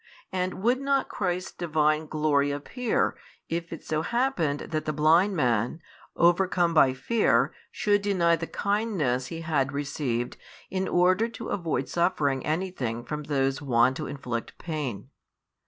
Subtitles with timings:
[0.31, 3.15] And would not Christ's Divine glory appear,
[3.49, 5.79] if it so happened that the blind man,
[6.15, 10.37] overcome by fear, should deny the kindness he had received,
[10.71, 15.11] in order to |31 avoid suffering anything from those wont to inflict pain?